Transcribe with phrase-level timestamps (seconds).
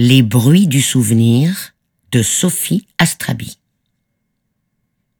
[0.00, 1.74] Les bruits du souvenir
[2.12, 3.58] de Sophie Astrabi.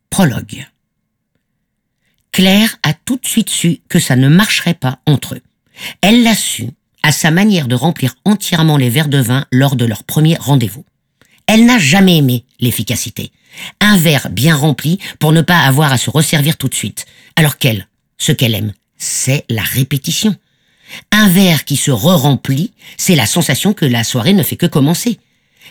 [0.08, 0.68] Prologue.
[2.30, 5.42] Claire a tout de suite su que ça ne marcherait pas entre eux.
[6.00, 6.70] Elle l'a su
[7.02, 10.84] à sa manière de remplir entièrement les verres de vin lors de leur premier rendez-vous.
[11.48, 13.32] Elle n'a jamais aimé l'efficacité.
[13.80, 17.04] Un verre bien rempli pour ne pas avoir à se resservir tout de suite.
[17.34, 20.36] Alors qu'elle, ce qu'elle aime, c'est la répétition.
[21.12, 25.18] Un verre qui se re-remplit, c'est la sensation que la soirée ne fait que commencer.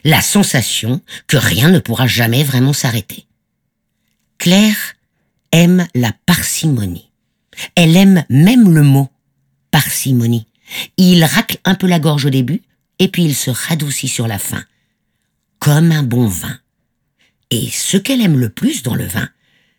[0.03, 3.25] La sensation que rien ne pourra jamais vraiment s'arrêter.
[4.37, 4.95] Claire
[5.51, 7.09] aime la parcimonie.
[7.75, 9.09] Elle aime même le mot
[9.71, 10.47] parcimonie.
[10.97, 12.61] Il racle un peu la gorge au début,
[12.99, 14.63] et puis il se radoucit sur la fin,
[15.59, 16.59] comme un bon vin.
[17.49, 19.29] Et ce qu'elle aime le plus dans le vin,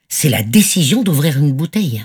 [0.09, 2.05] c'est la décision d'ouvrir une bouteille.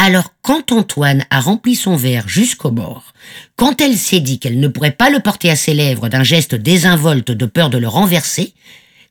[0.00, 3.12] Alors quand Antoine a rempli son verre jusqu'au bord,
[3.56, 6.54] quand elle s'est dit qu'elle ne pourrait pas le porter à ses lèvres d'un geste
[6.54, 8.54] désinvolte de peur de le renverser,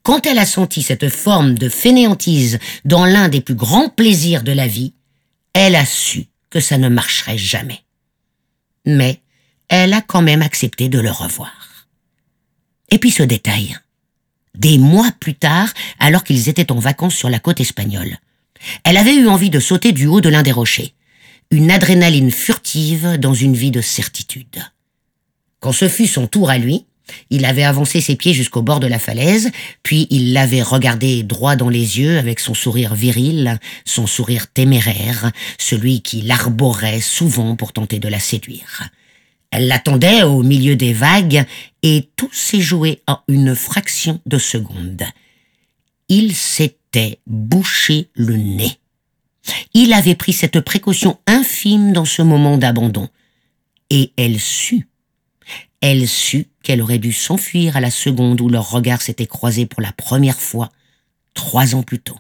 [0.02, 4.54] quand elle a senti cette forme de fainéantise dans l'un des plus grands plaisirs de
[4.54, 4.94] la vie,
[5.52, 7.84] elle a su que ça ne marcherait jamais.
[8.86, 9.20] Mais
[9.68, 11.88] elle a quand même accepté de le revoir.
[12.90, 13.78] Et puis ce détail.
[14.56, 15.68] Des mois plus tard,
[16.00, 18.18] alors qu'ils étaient en vacances sur la côte espagnole,
[18.84, 20.94] elle avait eu envie de sauter du haut de l'un des rochers.
[21.52, 24.64] Une adrénaline furtive dans une vie de certitude.
[25.60, 26.86] Quand ce fut son tour à lui,
[27.30, 29.52] il avait avancé ses pieds jusqu'au bord de la falaise,
[29.84, 35.32] puis il l'avait regardé droit dans les yeux avec son sourire viril, son sourire téméraire,
[35.58, 38.90] celui qui l'arborait souvent pour tenter de la séduire.
[39.52, 41.46] Elle l'attendait au milieu des vagues,
[41.82, 45.04] et tout s'est joué en une fraction de seconde.
[46.10, 46.36] Il
[47.26, 48.80] bouché le nez.
[49.74, 53.08] Il avait pris cette précaution infime dans ce moment d'abandon.
[53.90, 54.88] Et elle sut
[55.82, 59.82] elle sut qu'elle aurait dû s'enfuir à la seconde où leurs regards s'étaient croisés pour
[59.82, 60.70] la première fois,
[61.34, 62.18] trois ans plus tôt.